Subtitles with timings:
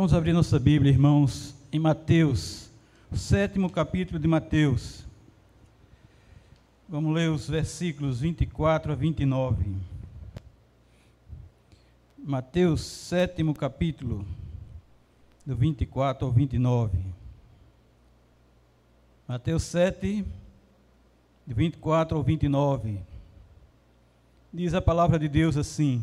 [0.00, 2.70] Vamos abrir nossa Bíblia, irmãos, em Mateus,
[3.12, 5.04] o sétimo capítulo de Mateus.
[6.88, 9.76] Vamos ler os versículos 24 a 29.
[12.16, 14.24] Mateus, sétimo capítulo,
[15.44, 16.98] do 24 ao 29.
[19.28, 20.24] Mateus 7,
[21.46, 23.00] de 24 ao 29.
[24.50, 26.02] Diz a palavra de Deus assim: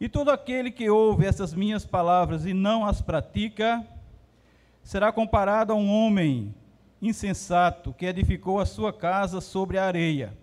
[0.00, 3.86] E todo aquele que ouve essas minhas palavras e não as pratica,
[4.82, 6.54] será comparado a um homem
[7.00, 10.36] insensato que edificou a sua casa sobre a areia.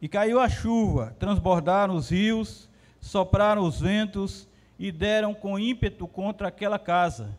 [0.00, 2.68] E caiu a chuva, transbordaram os rios,
[3.00, 7.36] sopraram os ventos e deram com ímpeto contra aquela casa.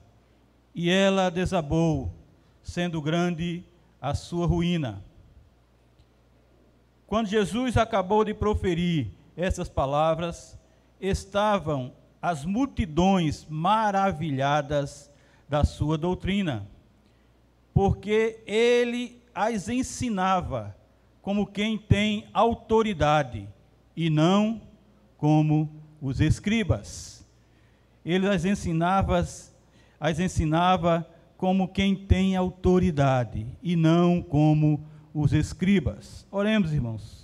[0.76, 2.12] E ela desabou,
[2.62, 3.64] sendo grande
[4.00, 5.04] a sua ruína.
[7.08, 10.58] Quando Jesus acabou de proferir essas palavras,
[11.02, 15.12] estavam as multidões maravilhadas
[15.50, 16.68] da sua doutrina,
[17.74, 20.76] porque ele as ensinava
[21.22, 23.48] como quem tem autoridade
[23.96, 24.62] e não
[25.18, 25.70] como
[26.02, 27.26] os escribas.
[28.06, 29.20] Ele as ensinava,
[30.00, 36.26] as ensinava como quem tem autoridade e não como os escribas.
[36.32, 37.21] Oremos, irmãos.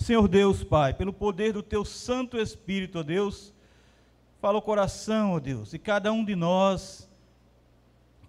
[0.00, 3.52] Senhor Deus, Pai, pelo poder do Teu Santo Espírito, ó Deus,
[4.40, 7.06] fala o coração, ó Deus, e cada um de nós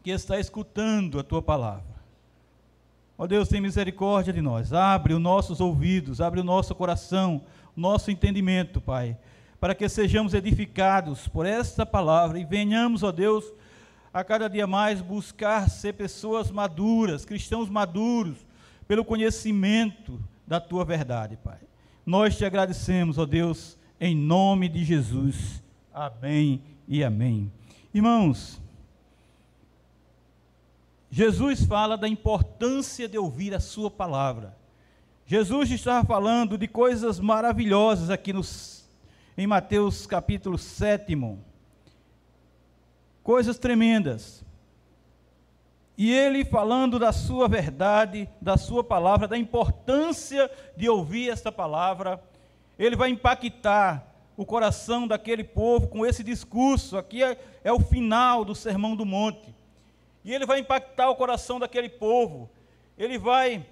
[0.03, 1.95] que está escutando a Tua palavra.
[3.17, 7.41] Ó Deus, tem misericórdia de nós, abre os nossos ouvidos, abre o nosso coração,
[7.75, 9.17] nosso entendimento, Pai,
[9.57, 13.45] para que sejamos edificados por esta palavra e venhamos, ó Deus,
[14.13, 18.45] a cada dia mais buscar ser pessoas maduras, cristãos maduros,
[18.85, 21.70] pelo conhecimento da tua verdade, Pai.
[22.05, 25.61] Nós te agradecemos, ó Deus, em nome de Jesus.
[25.93, 27.51] Amém e amém.
[27.93, 28.59] Irmãos,
[31.09, 34.57] Jesus fala da importância de ouvir a sua palavra.
[35.25, 38.89] Jesus estava falando de coisas maravilhosas aqui nos,
[39.37, 41.17] em Mateus capítulo 7.
[43.23, 44.43] Coisas tremendas.
[45.97, 52.21] E ele falando da sua verdade, da sua palavra, da importância de ouvir esta palavra,
[52.79, 56.97] ele vai impactar o coração daquele povo com esse discurso.
[56.97, 59.53] Aqui é, é o final do Sermão do Monte.
[60.23, 62.49] E ele vai impactar o coração daquele povo.
[62.97, 63.65] Ele vai,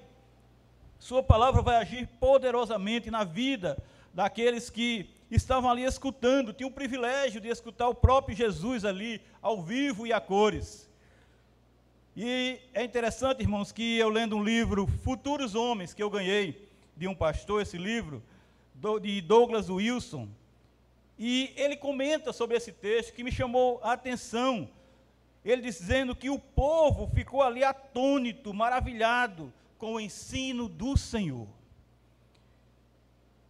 [0.97, 3.81] sua palavra vai agir poderosamente na vida
[4.13, 9.61] daqueles que estavam ali escutando, tinham o privilégio de escutar o próprio Jesus ali, ao
[9.61, 10.88] vivo e a cores.
[12.21, 17.07] E é interessante, irmãos, que eu lendo um livro, Futuros Homens, que eu ganhei de
[17.07, 18.21] um pastor, esse livro,
[19.01, 20.27] de Douglas Wilson,
[21.17, 24.69] e ele comenta sobre esse texto que me chamou a atenção.
[25.45, 31.47] Ele dizendo que o povo ficou ali atônito, maravilhado com o ensino do Senhor.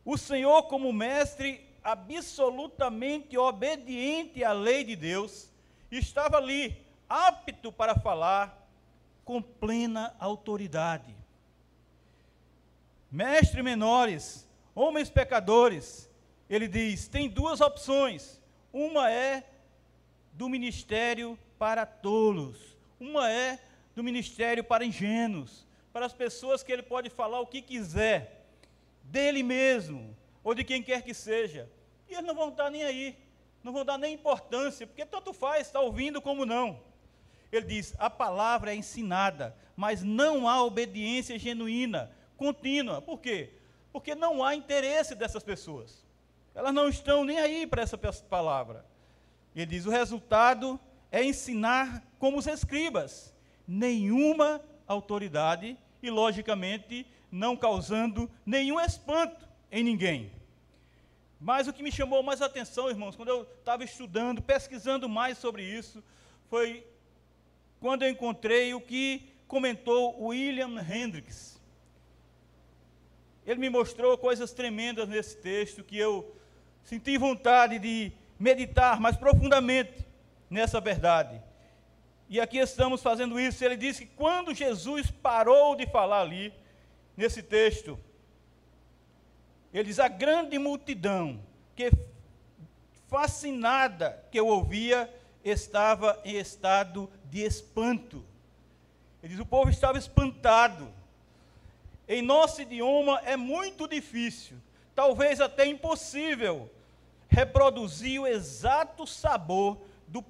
[0.06, 5.50] O Senhor, como mestre absolutamente obediente à lei de Deus,
[5.90, 6.80] estava ali,
[7.10, 8.59] apto para falar,
[9.30, 11.16] com plena autoridade.
[13.12, 16.10] Mestres menores, homens pecadores,
[16.50, 18.42] ele diz: tem duas opções.
[18.74, 19.44] Uma é
[20.34, 23.60] do ministério para tolos, uma é
[23.96, 28.48] do ministério para ingênuos, para as pessoas que ele pode falar o que quiser,
[29.04, 31.70] dele mesmo, ou de quem quer que seja.
[32.10, 33.16] E eles não vão estar nem aí,
[33.64, 36.89] não vão dar nem importância, porque tanto faz, está ouvindo como não.
[37.52, 43.02] Ele diz: a palavra é ensinada, mas não há obediência genuína, contínua.
[43.02, 43.54] Por quê?
[43.92, 46.06] Porque não há interesse dessas pessoas.
[46.54, 48.86] Elas não estão nem aí para essa palavra.
[49.56, 50.80] Ele diz: o resultado
[51.12, 53.34] é ensinar como os escribas,
[53.68, 60.32] nenhuma autoridade e, logicamente, não causando nenhum espanto em ninguém.
[61.40, 65.64] Mas o que me chamou mais atenção, irmãos, quando eu estava estudando, pesquisando mais sobre
[65.64, 66.04] isso,
[66.50, 66.86] foi
[67.80, 71.60] quando eu encontrei o que comentou William Hendricks.
[73.46, 76.36] Ele me mostrou coisas tremendas nesse texto que eu
[76.84, 80.08] senti vontade de meditar mais profundamente.
[80.50, 81.42] nessa verdade.
[82.28, 83.64] E aqui estamos fazendo isso.
[83.64, 86.54] Ele disse que quando Jesus parou de falar ali,
[87.16, 88.00] nesse texto,
[89.74, 91.40] ele diz: a grande multidão
[91.76, 91.92] que
[93.08, 95.12] fascinada que eu ouvia
[95.44, 98.24] estava em estado de espanto.
[99.22, 100.88] Ele diz: o povo estava espantado.
[102.08, 104.58] Em nosso idioma é muito difícil,
[104.96, 106.70] talvez até impossível,
[107.28, 109.78] reproduzir o exato sabor
[110.08, 110.24] do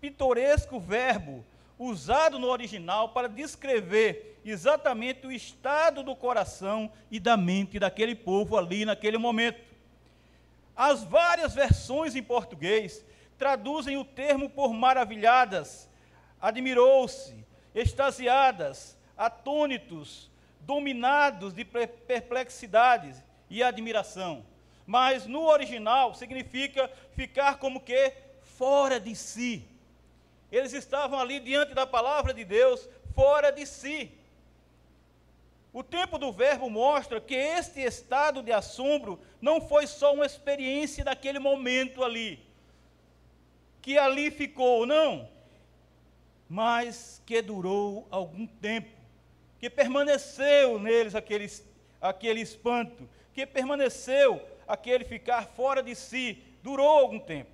[0.00, 1.44] pitoresco verbo
[1.78, 8.56] usado no original para descrever exatamente o estado do coração e da mente daquele povo
[8.56, 9.60] ali naquele momento.
[10.76, 13.04] As várias versões em português
[13.38, 15.88] traduzem o termo por maravilhadas,
[16.40, 17.34] admirou-se,
[17.74, 20.30] extasiadas, atônitos,
[20.60, 24.44] dominados de perplexidades e admiração.
[24.86, 28.12] Mas no original significa ficar como que
[28.42, 29.64] fora de si.
[30.50, 34.12] Eles estavam ali diante da palavra de Deus, fora de si.
[35.72, 41.04] O tempo do verbo mostra que este estado de assombro não foi só uma experiência
[41.04, 42.42] daquele momento ali,
[43.86, 45.28] que ali ficou, não,
[46.48, 48.90] mas que durou algum tempo,
[49.60, 51.48] que permaneceu neles aquele,
[52.00, 57.48] aquele espanto, que permaneceu aquele ficar fora de si, durou algum tempo.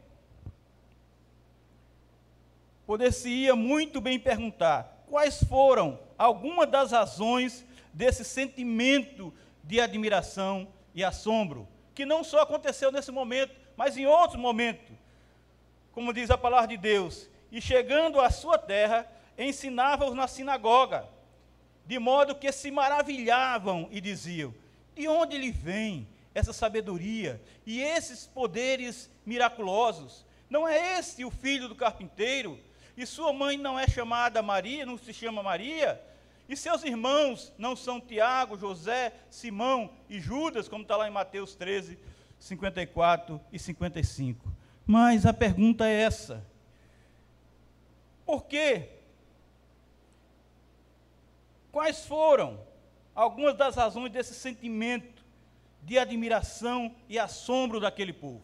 [2.87, 7.62] Poder-se-ia muito bem perguntar quais foram algumas das razões
[7.93, 14.40] desse sentimento de admiração e assombro, que não só aconteceu nesse momento, mas em outros
[14.40, 15.02] momentos.
[15.93, 19.06] Como diz a palavra de Deus, e chegando à sua terra,
[19.37, 21.06] ensinava-os na sinagoga,
[21.87, 24.55] de modo que se maravilhavam e diziam:
[24.94, 30.25] De onde lhe vem essa sabedoria e esses poderes miraculosos?
[30.49, 32.59] Não é este o filho do carpinteiro?
[32.97, 36.00] E sua mãe não é chamada Maria, não se chama Maria?
[36.49, 41.55] E seus irmãos não são Tiago, José, Simão e Judas, como está lá em Mateus
[41.55, 41.99] 13,
[42.39, 44.52] 54 e 55.
[44.87, 46.44] Mas a pergunta é essa:
[48.25, 48.88] por quê?
[51.70, 52.61] Quais foram
[53.14, 55.23] algumas das razões desse sentimento
[55.82, 58.43] de admiração e assombro daquele povo?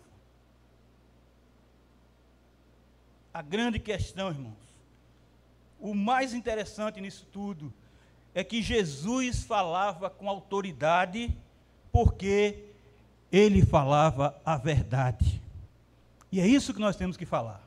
[3.32, 4.56] A grande questão, irmãos,
[5.79, 7.73] o mais interessante nisso tudo
[8.35, 11.37] é que Jesus falava com autoridade
[11.93, 12.64] porque
[13.31, 15.40] ele falava a verdade.
[16.31, 17.63] E é isso que nós temos que falar.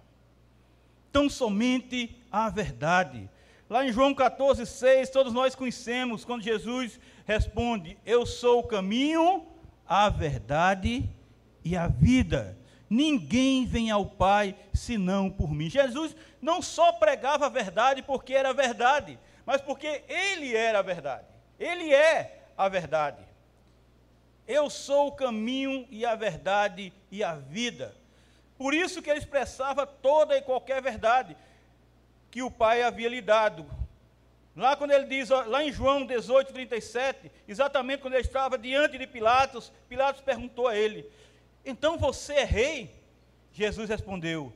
[1.12, 3.30] Tão somente a verdade.
[3.70, 9.46] Lá em João 14, 6, todos nós conhecemos quando Jesus responde: Eu sou o caminho,
[9.88, 11.10] a verdade
[11.64, 12.58] e a vida.
[12.90, 15.70] Ninguém vem ao Pai senão por mim.
[15.70, 21.26] Jesus não só pregava a verdade porque era verdade, mas porque Ele era a verdade.
[21.58, 23.24] Ele é a verdade.
[24.48, 27.96] Eu sou o caminho e a verdade e a vida.
[28.62, 31.36] Por isso que ele expressava toda e qualquer verdade
[32.30, 33.66] que o Pai havia lhe dado.
[34.56, 39.08] Lá quando ele diz, lá em João 18, 37, exatamente quando ele estava diante de
[39.08, 41.10] Pilatos, Pilatos perguntou a ele:
[41.66, 42.94] Então você é rei?
[43.52, 44.54] Jesus respondeu: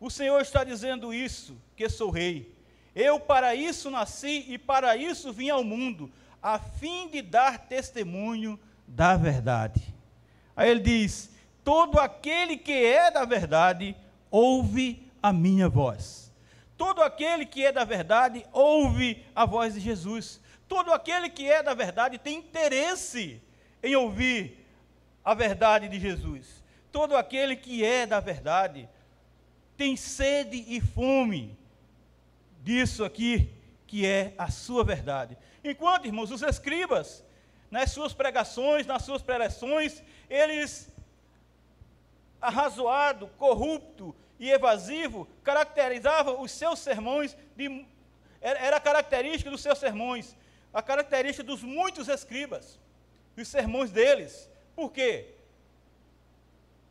[0.00, 2.50] O Senhor está dizendo isso, que sou rei.
[2.94, 6.10] Eu para isso nasci e para isso vim ao mundo,
[6.42, 8.58] a fim de dar testemunho
[8.88, 9.94] da verdade.
[10.56, 11.31] Aí ele diz:
[11.64, 13.96] Todo aquele que é da verdade
[14.30, 16.32] ouve a minha voz.
[16.76, 20.40] Todo aquele que é da verdade ouve a voz de Jesus.
[20.68, 23.40] Todo aquele que é da verdade tem interesse
[23.82, 24.66] em ouvir
[25.24, 26.62] a verdade de Jesus.
[26.90, 28.88] Todo aquele que é da verdade
[29.76, 31.56] tem sede e fome
[32.62, 33.50] disso aqui,
[33.86, 35.36] que é a sua verdade.
[35.64, 37.24] Enquanto, irmãos, os escribas,
[37.70, 40.91] nas suas pregações, nas suas preleções, eles,
[42.42, 47.86] arrazoado, corrupto e evasivo, caracterizavam os seus sermões, de,
[48.40, 50.36] era característica dos seus sermões,
[50.74, 52.80] a característica dos muitos escribas,
[53.36, 54.50] os sermões deles.
[54.74, 55.34] Por quê?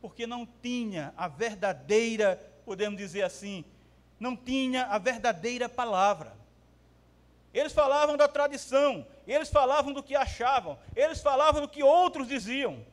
[0.02, 3.66] Porque não tinha a verdadeira, podemos dizer assim,
[4.18, 6.34] não tinha a verdadeira palavra.
[7.54, 12.86] Eles falavam da tradição, eles falavam do que achavam, eles falavam do que outros diziam,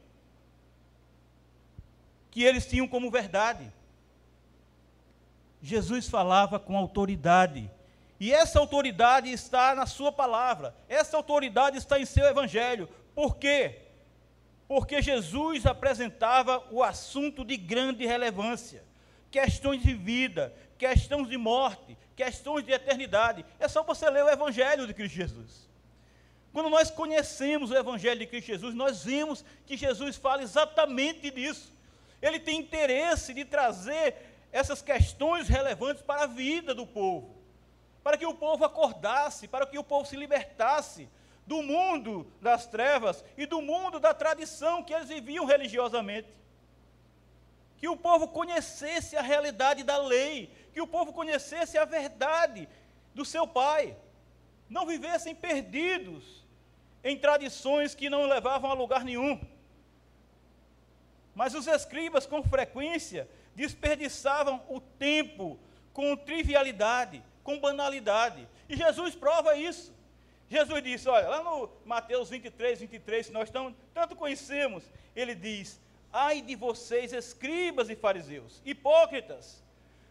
[2.38, 3.68] que eles tinham como verdade.
[5.61, 7.68] Jesus falava com autoridade,
[8.21, 12.88] e essa autoridade está na Sua palavra, essa autoridade está em seu Evangelho.
[13.12, 13.80] Por quê?
[14.68, 18.85] Porque Jesus apresentava o assunto de grande relevância
[19.33, 23.45] questões de vida, questões de morte, questões de eternidade.
[23.59, 25.68] É só você ler o Evangelho de Cristo Jesus.
[26.52, 31.76] Quando nós conhecemos o Evangelho de Cristo Jesus, nós vimos que Jesus fala exatamente disso.
[32.21, 34.17] Ele tem interesse de trazer
[34.51, 37.37] essas questões relevantes para a vida do povo,
[38.03, 41.09] para que o povo acordasse, para que o povo se libertasse
[41.47, 46.29] do mundo das trevas e do mundo da tradição que eles viviam religiosamente.
[47.79, 52.69] Que o povo conhecesse a realidade da lei, que o povo conhecesse a verdade
[53.15, 53.97] do seu Pai,
[54.69, 56.45] não vivessem perdidos
[57.03, 59.41] em tradições que não levavam a lugar nenhum.
[61.38, 65.57] Mas os escribas, com frequência, desperdiçavam o tempo
[65.92, 68.49] com trivialidade, com banalidade.
[68.68, 69.95] E Jesus prova isso.
[70.50, 74.83] Jesus disse, olha, lá no Mateus 23, 23, que nós tão, tanto conhecemos,
[75.14, 75.80] ele diz:
[76.12, 79.62] Ai de vocês, escribas e fariseus, hipócritas,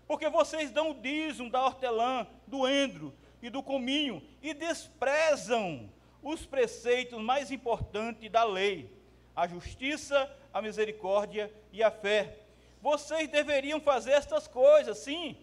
[0.07, 5.89] porque vocês dão o dízimo da hortelã, do endro e do cominho, e desprezam
[6.23, 8.89] os preceitos mais importantes da lei,
[9.35, 12.39] a justiça, a misericórdia e a fé.
[12.81, 15.37] Vocês deveriam fazer estas coisas, sim,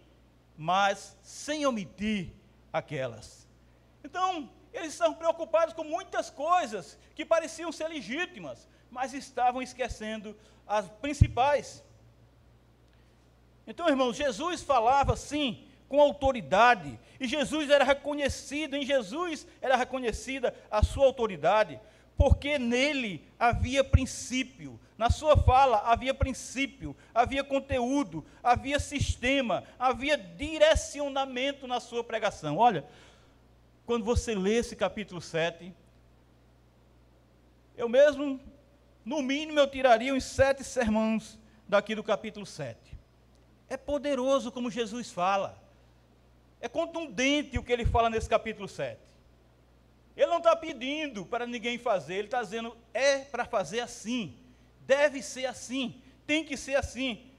[0.56, 2.32] mas sem omitir
[2.72, 3.48] aquelas.
[4.02, 10.88] Então, eles estavam preocupados com muitas coisas que pareciam ser legítimas, mas estavam esquecendo as
[10.88, 11.84] principais.
[13.66, 20.54] Então, irmãos, Jesus falava sim com autoridade, e Jesus era reconhecido, em Jesus era reconhecida
[20.70, 21.80] a sua autoridade,
[22.16, 31.66] porque nele havia princípio, na sua fala havia princípio, havia conteúdo, havia sistema, havia direcionamento
[31.66, 32.56] na sua pregação.
[32.56, 32.84] Olha,
[33.84, 35.74] quando você lê esse capítulo 7,
[37.76, 38.40] eu mesmo,
[39.04, 42.78] no mínimo, eu tiraria uns sete sermões daqui do capítulo 7.
[43.68, 45.60] É poderoso como Jesus fala.
[46.60, 49.13] É contundente o que ele fala nesse capítulo 7.
[50.16, 54.38] Ele não está pedindo para ninguém fazer, ele está dizendo, é para fazer assim,
[54.80, 57.30] deve ser assim, tem que ser assim.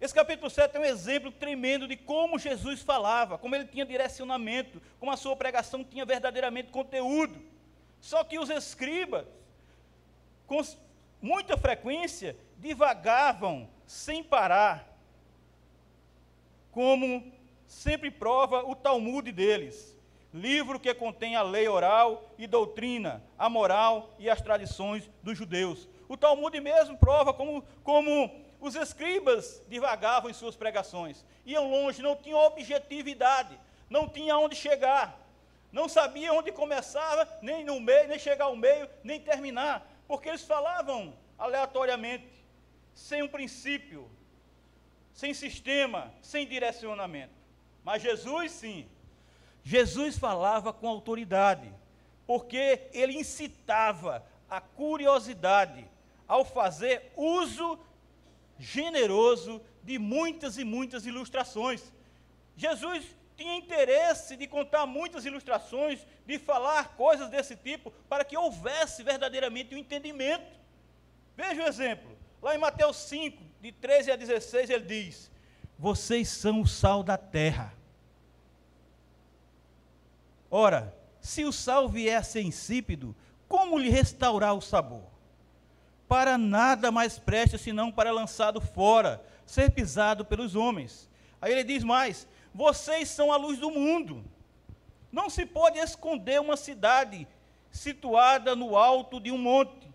[0.00, 4.80] Esse capítulo 7 é um exemplo tremendo de como Jesus falava, como ele tinha direcionamento,
[5.00, 7.42] como a sua pregação tinha verdadeiramente conteúdo.
[8.00, 9.26] Só que os escribas,
[10.46, 10.62] com
[11.20, 14.86] muita frequência, divagavam sem parar,
[16.70, 17.32] como
[17.66, 19.97] sempre prova o Talmud deles,
[20.32, 25.88] livro que contém a lei oral e doutrina, a moral e as tradições dos judeus.
[26.08, 28.30] O Talmud mesmo prova como, como
[28.60, 33.58] os escribas divagavam em suas pregações, iam longe, não tinham objetividade,
[33.88, 35.18] não tinha onde chegar,
[35.72, 40.42] não sabia onde começava, nem no meio, nem chegar ao meio, nem terminar, porque eles
[40.42, 42.28] falavam aleatoriamente,
[42.94, 44.10] sem um princípio,
[45.12, 47.34] sem sistema, sem direcionamento.
[47.84, 48.88] Mas Jesus sim.
[49.68, 51.70] Jesus falava com autoridade,
[52.26, 55.86] porque ele incitava a curiosidade
[56.26, 57.78] ao fazer uso
[58.58, 61.92] generoso de muitas e muitas ilustrações.
[62.56, 63.04] Jesus
[63.36, 69.74] tinha interesse de contar muitas ilustrações, de falar coisas desse tipo, para que houvesse verdadeiramente
[69.74, 70.50] um entendimento.
[71.36, 72.16] Veja o exemplo.
[72.40, 75.30] Lá em Mateus 5, de 13 a 16, ele diz:
[75.78, 77.76] Vocês são o sal da terra.
[80.50, 83.14] Ora, se o sal vier a ser insípido,
[83.48, 85.18] como lhe restaurar o sabor?
[86.08, 91.08] para nada mais presta senão para lançado fora, ser pisado pelos homens.
[91.40, 94.24] Aí ele diz mais: vocês são a luz do mundo.
[95.12, 97.28] Não se pode esconder uma cidade
[97.70, 99.86] situada no alto de um monte.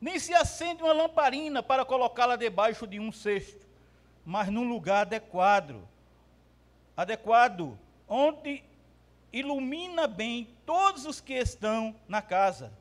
[0.00, 3.66] Nem se acende uma lamparina para colocá-la debaixo de um cesto,
[4.24, 5.88] mas num lugar adequado,
[6.96, 8.64] adequado, onde
[9.32, 12.72] ilumina bem todos os que estão na casa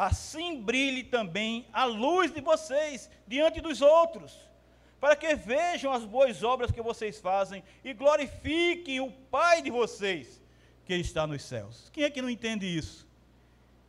[0.00, 4.34] assim brilhe também a luz de vocês diante dos outros,
[4.98, 10.40] para que vejam as boas obras que vocês fazem e glorifiquem o Pai de vocês
[10.86, 11.90] que está nos céus.
[11.92, 13.06] Quem é que não entende isso?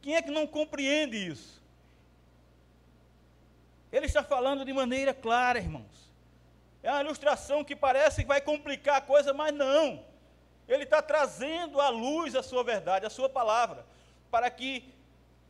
[0.01, 1.61] Quem é que não compreende isso?
[3.89, 6.11] Ele está falando de maneira clara, irmãos.
[6.83, 10.03] É uma ilustração que parece que vai complicar a coisa, mas não.
[10.73, 13.85] Ele está trazendo à luz a sua verdade, a sua palavra,
[14.29, 14.85] para que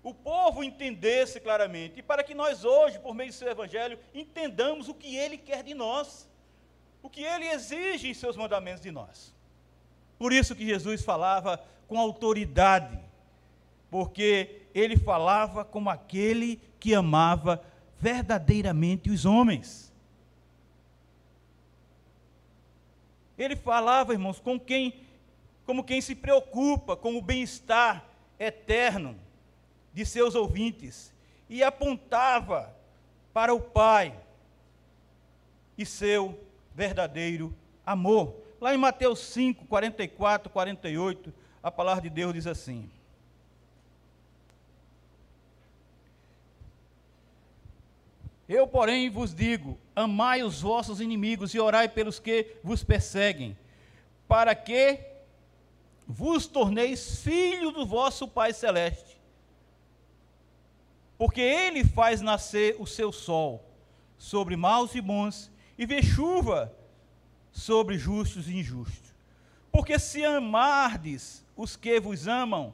[0.04, 4.90] o povo entendesse claramente, e para que nós hoje, por meio do seu evangelho, entendamos
[4.90, 6.28] o que ele quer de nós,
[7.04, 9.32] o que ele exige em seus mandamentos de nós.
[10.18, 13.00] Por isso que Jesus falava com autoridade,
[13.92, 17.64] porque ele falava como aquele que amava
[18.00, 19.92] verdadeiramente os homens.
[23.38, 24.94] Ele falava, irmãos, com quem,
[25.66, 28.06] como quem se preocupa com o bem-estar
[28.40, 29.16] eterno
[29.94, 31.14] de seus ouvintes
[31.50, 32.74] e apontava
[33.34, 34.16] para o Pai
[35.78, 36.40] e seu
[36.74, 37.54] verdadeiro
[37.86, 38.36] amor.
[38.60, 42.90] Lá em Mateus 5, 44, 48, a palavra de Deus diz assim:
[48.48, 53.58] Eu, porém, vos digo: amai os vossos inimigos e orai pelos que vos perseguem,
[54.28, 55.11] para que
[56.08, 59.20] vos torneis filhos do vosso Pai Celeste.
[61.18, 63.64] Porque ele faz nascer o seu sol
[64.18, 66.76] sobre maus e bons, e vê chuva
[67.52, 69.14] sobre justos e injustos.
[69.72, 72.74] Porque se amardes os que vos amam,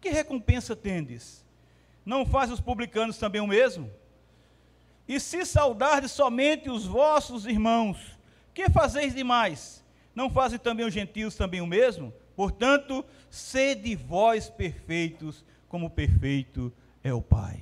[0.00, 1.44] que recompensa tendes?
[2.04, 3.90] Não faz os publicanos também o mesmo?
[5.06, 7.98] E se saudardes somente os vossos irmãos,
[8.52, 9.82] que fazeis demais?
[10.14, 12.12] Não fazem também os gentios também o mesmo?
[12.36, 16.72] Portanto, sede vós perfeitos, como perfeito
[17.02, 17.60] é o Pai.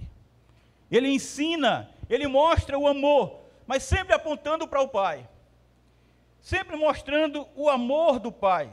[0.91, 5.29] Ele ensina, ele mostra o amor, mas sempre apontando para o Pai.
[6.41, 8.71] Sempre mostrando o amor do Pai.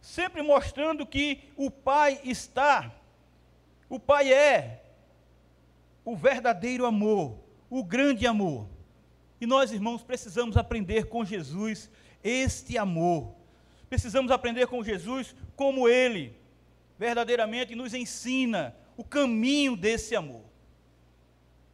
[0.00, 2.92] Sempre mostrando que o Pai está,
[3.88, 4.82] o Pai é
[6.04, 7.38] o verdadeiro amor,
[7.70, 8.66] o grande amor.
[9.40, 11.90] E nós, irmãos, precisamos aprender com Jesus
[12.22, 13.34] este amor.
[13.92, 16.34] Precisamos aprender com Jesus como ele
[16.98, 20.44] verdadeiramente nos ensina o caminho desse amor.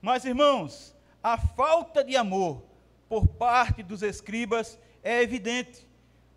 [0.03, 2.65] Mas, irmãos, a falta de amor
[3.09, 5.87] por parte dos escribas é evidente.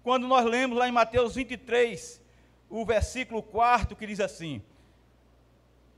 [0.03, 2.21] Quando nós lemos lá em Mateus 23,
[2.69, 4.61] o versículo 4, que diz assim: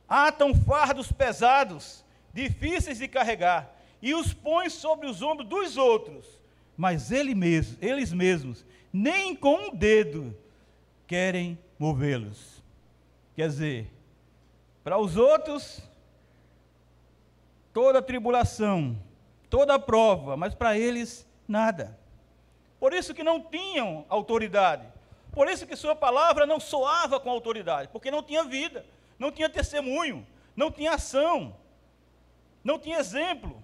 [0.08, 6.40] Atam fardos pesados difíceis de carregar, e os põe sobre os ombros dos outros,
[6.78, 10.38] mas ele mesmo, eles mesmos, nem com um dedo
[11.08, 12.64] querem movê-los.
[13.36, 13.92] Quer dizer,
[14.84, 15.82] para os outros,
[17.74, 18.96] toda tribulação,
[19.50, 21.98] toda prova, mas para eles, nada.
[22.80, 24.88] Por isso que não tinham autoridade.
[25.32, 28.86] Por isso que sua palavra não soava com autoridade, porque não tinha vida,
[29.18, 30.26] não tinha testemunho,
[30.56, 31.56] não tinha ação
[32.64, 33.62] não tinha exemplo.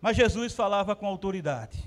[0.00, 1.84] Mas Jesus falava com autoridade,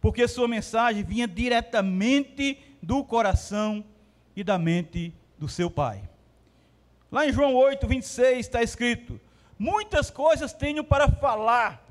[0.00, 3.84] porque sua mensagem vinha diretamente do coração
[4.34, 6.08] e da mente do seu Pai.
[7.10, 9.20] Lá em João 8, 26 está escrito:
[9.58, 11.84] Muitas coisas tenho para falar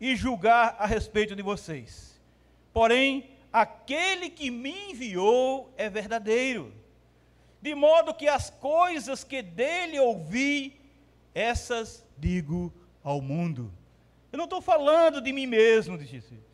[0.00, 2.20] e julgar a respeito de vocês,
[2.72, 6.72] porém, aquele que me enviou é verdadeiro,
[7.60, 10.80] de modo que as coisas que dele ouvi
[11.34, 13.72] essas digo ao mundo.
[14.30, 16.47] Eu não estou falando de mim mesmo, disse.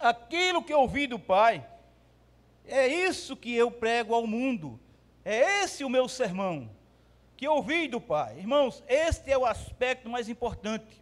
[0.00, 1.64] Aquilo que ouvi do Pai,
[2.66, 4.80] é isso que eu prego ao mundo.
[5.24, 6.70] É esse o meu sermão,
[7.36, 8.38] que ouvi do Pai.
[8.38, 11.00] Irmãos, este é o aspecto mais importante,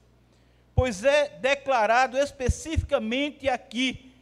[0.75, 4.13] pois é declarado especificamente aqui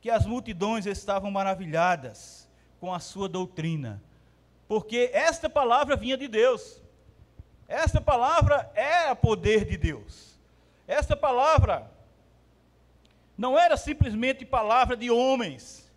[0.00, 2.48] que as multidões estavam maravilhadas
[2.80, 4.00] com a sua doutrina
[4.68, 6.80] porque esta palavra vinha de Deus.
[7.66, 10.38] Esta palavra era poder de Deus.
[10.86, 11.90] Esta palavra
[13.38, 15.88] não era simplesmente palavra de homens,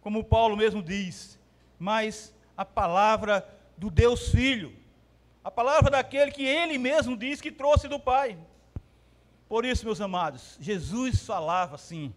[0.00, 1.36] como Paulo mesmo diz,
[1.80, 3.46] mas a palavra
[3.76, 4.72] do Deus Filho,
[5.42, 8.38] a palavra daquele que ele mesmo diz que trouxe do Pai.
[9.48, 12.14] Por isso, meus amados, Jesus falava assim,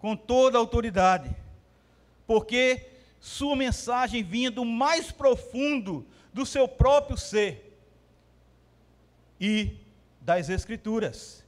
[0.00, 1.34] com toda autoridade,
[2.26, 2.88] porque
[3.20, 7.78] sua mensagem vinha do mais profundo do seu próprio ser
[9.40, 9.76] e
[10.20, 11.41] das Escrituras.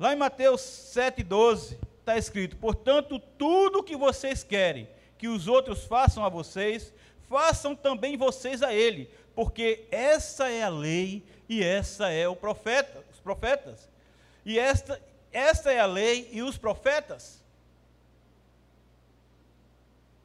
[0.00, 6.24] Lá em Mateus 7,12 está escrito: Portanto, tudo que vocês querem que os outros façam
[6.24, 6.90] a vocês,
[7.28, 13.04] façam também vocês a ele, porque essa é a lei e essa é o profeta,
[13.12, 13.90] os profetas.
[14.46, 14.98] E esta,
[15.30, 17.44] esta é a lei e os profetas.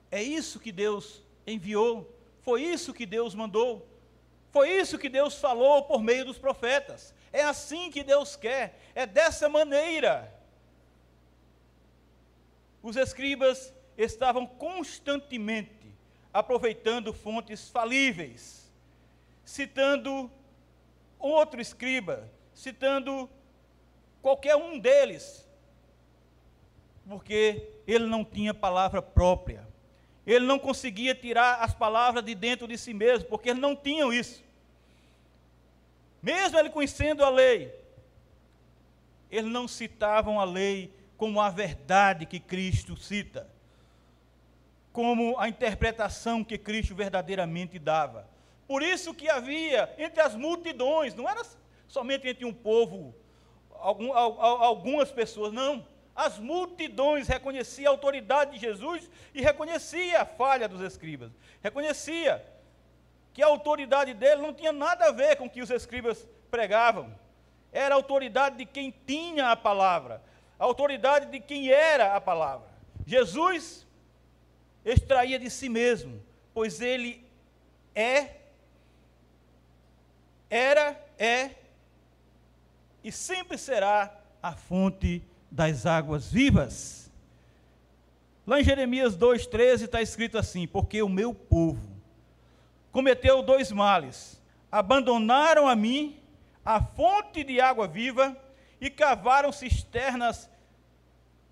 [0.10, 2.10] É isso que Deus enviou,
[2.44, 3.86] foi isso que Deus mandou,
[4.54, 7.14] foi isso que Deus falou por meio dos profetas.
[7.36, 10.34] É assim que Deus quer, é dessa maneira.
[12.82, 15.94] Os escribas estavam constantemente
[16.32, 18.72] aproveitando fontes falíveis,
[19.44, 20.32] citando
[21.20, 23.30] outro escriba, citando
[24.22, 25.46] qualquer um deles,
[27.06, 29.68] porque ele não tinha palavra própria.
[30.26, 34.14] Ele não conseguia tirar as palavras de dentro de si mesmo, porque eles não tinham
[34.14, 34.42] isso.
[36.26, 37.72] Mesmo ele conhecendo a lei,
[39.30, 43.48] eles não citavam a lei como a verdade que Cristo cita,
[44.92, 48.28] como a interpretação que Cristo verdadeiramente dava.
[48.68, 51.44] Por isso que havia entre as multidões, não era
[51.88, 53.14] somente entre um povo,
[53.76, 55.86] algum, algumas pessoas, não.
[56.16, 61.32] As multidões reconheciam a autoridade de Jesus e reconhecia a falha dos escribas.
[61.62, 62.44] Reconhecia
[63.36, 67.14] que a autoridade dele não tinha nada a ver com o que os escribas pregavam.
[67.70, 70.24] Era a autoridade de quem tinha a palavra,
[70.58, 72.66] a autoridade de quem era a palavra.
[73.06, 73.86] Jesus
[74.86, 77.28] extraía de si mesmo, pois ele
[77.94, 78.38] é,
[80.50, 81.52] era, é
[83.04, 85.22] e sempre será a fonte
[85.52, 87.12] das águas vivas.
[88.48, 91.95] Lá em Jeremias 2,13 está escrito assim: Porque o meu povo
[92.96, 96.18] cometeu dois males, abandonaram a mim
[96.64, 98.38] a fonte de água viva
[98.80, 100.50] e cavaram cisternas,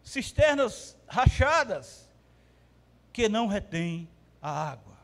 [0.01, 2.09] cisternas rachadas,
[3.11, 4.07] que não retêm
[4.41, 4.97] a água.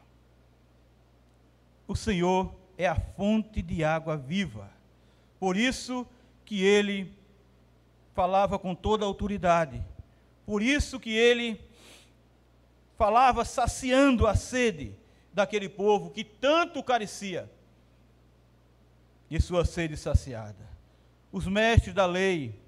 [1.86, 4.72] O Senhor é a fonte de água viva.
[5.42, 6.08] Por isso
[6.46, 7.14] que ele
[8.14, 9.84] falava com toda autoridade.
[10.46, 11.60] Por isso que ele
[12.98, 14.96] falava saciando a sede
[15.40, 17.50] daquele povo que tanto carecia
[19.30, 20.68] de sua sede saciada.
[21.32, 22.60] Os mestres da lei,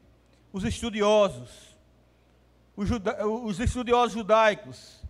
[0.53, 1.75] os estudiosos,
[2.75, 5.03] os, juda os estudiosos judaicos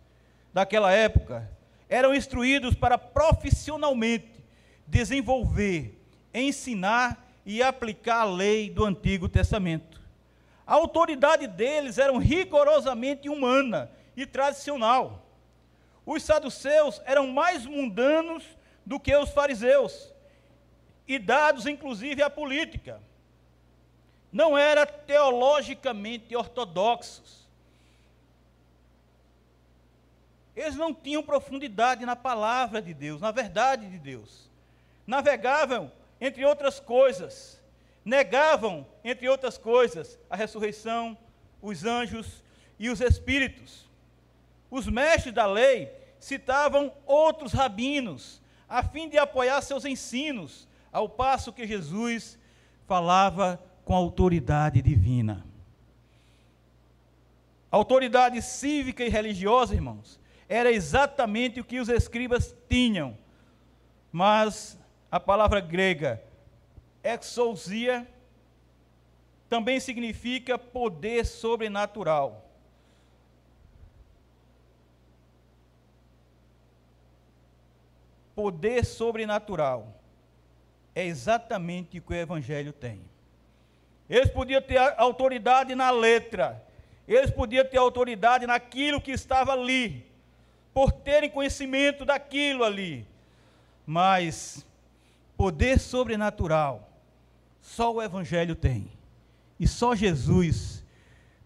[0.52, 1.50] daquela época
[1.88, 4.44] eram instruídos para profissionalmente
[4.88, 6.02] desenvolver,
[6.34, 10.02] ensinar e aplicar a lei do Antigo Testamento.
[10.66, 15.31] A autoridade deles era rigorosamente humana e tradicional.
[16.06, 18.44] Os saduceus eram mais mundanos
[18.86, 20.12] do que os fariseus
[21.08, 23.02] e dados inclusive à política.
[24.32, 27.42] Não eram teologicamente ortodoxos.
[30.56, 34.50] Eles não tinham profundidade na palavra de Deus, na verdade de Deus.
[35.06, 37.62] Navegavam, entre outras coisas,
[38.06, 41.18] negavam, entre outras coisas, a ressurreição,
[41.62, 42.44] os anjos
[42.80, 43.90] e os espíritos.
[44.72, 51.52] Os mestres da lei citavam outros rabinos, a fim de apoiar seus ensinos, ao passo
[51.52, 52.40] que Jesus
[52.88, 55.46] falava com autoridade divina.
[57.70, 63.18] Autoridade cívica e religiosa, irmãos, era exatamente o que os escribas tinham,
[64.12, 64.78] mas
[65.10, 66.22] a palavra grega
[67.04, 68.08] exousia
[69.50, 72.51] também significa poder sobrenatural.
[78.36, 80.02] Poder sobrenatural
[80.96, 83.02] é exatamente o que o Evangelho tem.
[84.10, 86.62] Eles podiam ter autoridade na letra,
[87.08, 90.06] eles podiam ter autoridade naquilo que estava ali,
[90.74, 93.06] por terem conhecimento daquilo ali,
[93.86, 94.66] mas
[95.38, 96.90] poder sobrenatural
[97.62, 98.88] só o Evangelho tem.
[99.60, 100.84] E só Jesus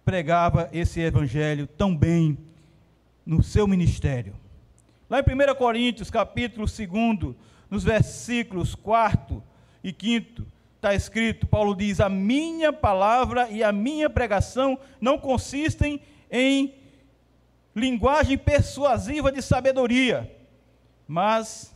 [0.03, 2.37] pregava esse Evangelho tão bem
[3.25, 4.35] no seu ministério.
[5.07, 7.35] Lá em 1 Coríntios, capítulo 2,
[7.69, 9.41] nos versículos 4
[9.83, 10.41] e 5,
[10.75, 16.73] está escrito: Paulo diz: A minha palavra e a minha pregação não consistem em
[17.75, 20.35] linguagem persuasiva de sabedoria,
[21.07, 21.71] mas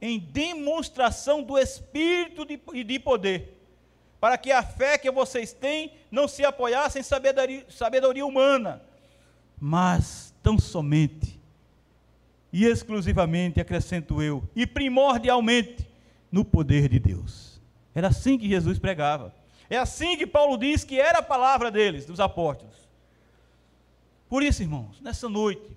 [0.00, 3.62] em demonstração do Espírito e de poder,
[4.20, 8.82] para que a fé que vocês têm não se apoiasse em sabedoria, sabedoria humana,
[9.60, 11.39] mas tão somente
[12.52, 15.88] e exclusivamente, acrescento eu, e primordialmente
[16.30, 17.60] no poder de Deus.
[17.94, 19.34] Era assim que Jesus pregava.
[19.68, 22.74] É assim que Paulo diz que era a palavra deles, dos apóstolos.
[24.28, 25.76] Por isso, irmãos, nessa noite,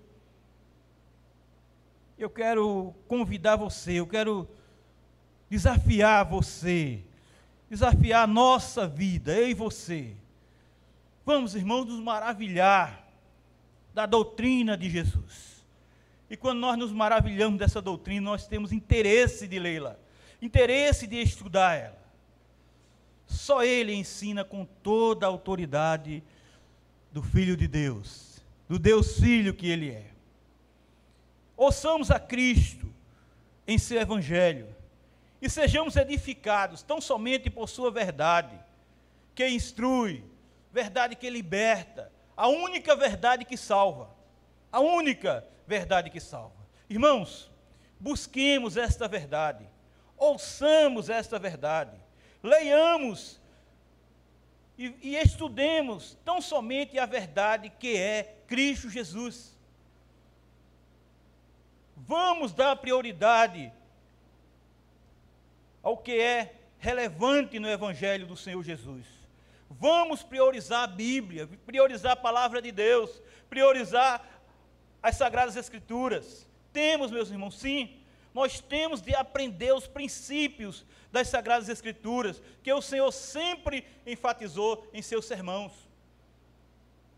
[2.18, 4.48] eu quero convidar você, eu quero
[5.50, 7.02] desafiar você,
[7.70, 10.16] desafiar a nossa vida, eu e você.
[11.26, 13.08] Vamos, irmãos, nos maravilhar
[13.94, 15.53] da doutrina de Jesus.
[16.34, 20.00] E quando nós nos maravilhamos dessa doutrina, nós temos interesse de lê-la,
[20.42, 22.04] interesse de estudar ela.
[23.28, 26.24] Só Ele ensina com toda a autoridade
[27.12, 30.08] do Filho de Deus, do Deus Filho que Ele é.
[31.56, 32.92] Ouçamos a Cristo
[33.68, 34.76] em seu Evangelho
[35.40, 38.60] e sejamos edificados tão somente por Sua verdade,
[39.36, 40.24] que instrui,
[40.72, 44.10] verdade que liberta, a única verdade que salva,
[44.74, 46.68] a única verdade que salva.
[46.90, 47.52] Irmãos,
[48.00, 49.70] busquemos esta verdade,
[50.18, 51.96] ouçamos esta verdade,
[52.42, 53.40] leiamos
[54.76, 59.56] e, e estudemos tão somente a verdade que é Cristo Jesus.
[61.96, 63.72] Vamos dar prioridade
[65.84, 69.06] ao que é relevante no Evangelho do Senhor Jesus.
[69.70, 74.34] Vamos priorizar a Bíblia, priorizar a palavra de Deus, priorizar
[75.04, 76.48] as Sagradas Escrituras.
[76.72, 78.00] Temos, meus irmãos, sim,
[78.34, 85.02] nós temos de aprender os princípios das Sagradas Escrituras, que o Senhor sempre enfatizou em
[85.02, 85.72] seus sermãos,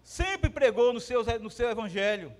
[0.03, 2.35] sempre pregou no seu, no seu Evangelho.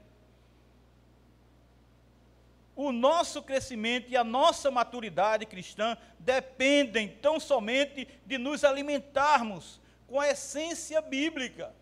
[2.75, 10.19] O nosso crescimento e a nossa maturidade cristã dependem tão somente de nos alimentarmos com
[10.19, 11.73] a essência bíblica.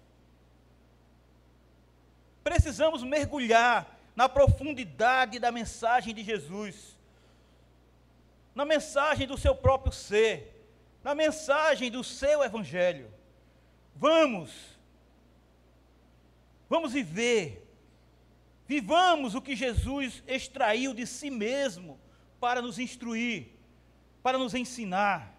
[2.43, 6.97] Precisamos mergulhar na profundidade da mensagem de Jesus,
[8.53, 10.67] na mensagem do seu próprio ser,
[11.03, 13.11] na mensagem do seu evangelho.
[13.95, 14.51] Vamos,
[16.69, 17.65] vamos viver,
[18.67, 21.99] vivamos o que Jesus extraiu de si mesmo
[22.39, 23.47] para nos instruir,
[24.21, 25.33] para nos ensinar,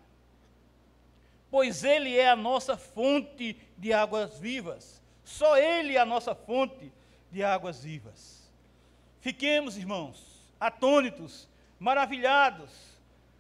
[1.51, 6.93] pois Ele é a nossa fonte de águas vivas, só Ele é a nossa fonte
[7.31, 8.51] de águas vivas.
[9.21, 12.71] Fiquemos, irmãos, atônitos, maravilhados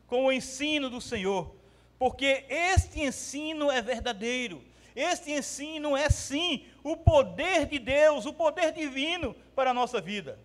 [0.06, 1.54] com o ensino do Senhor,
[1.98, 4.62] porque este ensino é verdadeiro.
[4.96, 10.38] Este ensino é sim o poder de Deus, o poder divino para a nossa vida.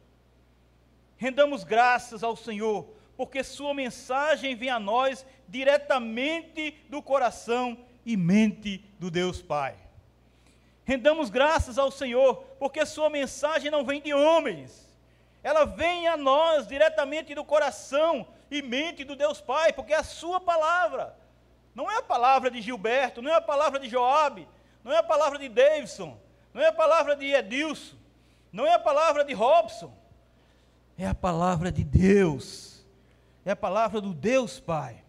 [1.18, 8.84] Rendamos graças ao Senhor, porque Sua mensagem vem a nós diretamente do coração e mente
[8.98, 9.89] do Deus Pai.
[10.90, 14.92] Rendamos graças ao Senhor, porque Sua mensagem não vem de homens,
[15.44, 20.04] ela vem a nós diretamente do coração e mente do Deus Pai, porque é a
[20.04, 21.16] sua palavra.
[21.76, 24.48] Não é a palavra de Gilberto, não é a palavra de Joabe,
[24.84, 26.20] não é a palavra de Davidson,
[26.52, 27.96] não é a palavra de Edilson,
[28.52, 29.96] não é a palavra de Robson.
[30.98, 32.84] É a palavra de Deus.
[33.46, 35.04] É a palavra do Deus Pai.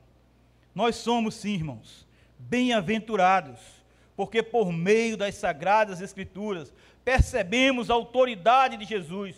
[0.74, 2.06] Nós somos, sim, irmãos,
[2.38, 3.79] bem-aventurados,
[4.20, 9.34] porque por meio das sagradas escrituras percebemos a autoridade de Jesus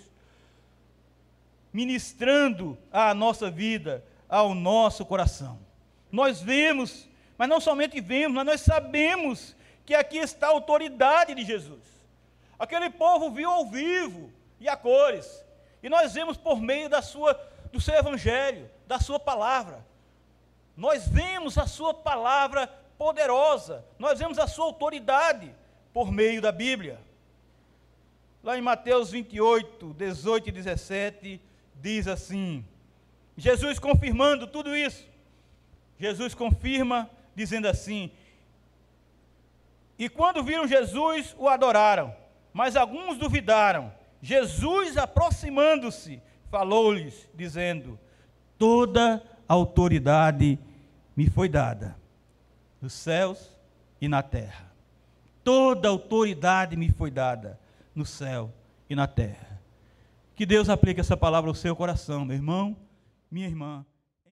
[1.72, 5.60] ministrando à nossa vida, ao nosso coração.
[6.10, 9.54] Nós vemos, mas não somente vemos, mas nós sabemos
[9.86, 11.84] que aqui está a autoridade de Jesus.
[12.58, 15.44] Aquele povo viu ao vivo e a cores,
[15.80, 17.40] e nós vemos por meio da sua,
[17.72, 19.86] do seu evangelho, da sua palavra.
[20.76, 25.52] Nós vemos a sua palavra poderosa, nós vemos a sua autoridade
[25.92, 27.00] por meio da Bíblia.
[28.44, 31.40] Lá em Mateus 28, 18 e 17,
[31.74, 32.64] diz assim:
[33.36, 35.04] Jesus confirmando tudo isso.
[35.98, 38.08] Jesus confirma dizendo assim:
[39.98, 42.14] E quando viram Jesus, o adoraram,
[42.52, 43.92] mas alguns duvidaram.
[44.20, 47.98] Jesus, aproximando-se, falou-lhes, dizendo:
[48.56, 50.56] Toda autoridade
[51.16, 52.00] me foi dada,
[52.82, 53.56] nos céus
[54.00, 54.72] e na terra.
[55.44, 57.58] Toda autoridade me foi dada
[57.94, 58.52] no céu
[58.90, 59.60] e na terra.
[60.34, 62.76] Que Deus aplique essa palavra ao seu coração, meu irmão,
[63.30, 63.86] minha irmã.